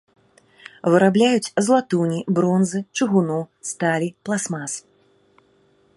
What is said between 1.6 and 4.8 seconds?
з латуні, бронзы, чыгуну, сталі, пластмас.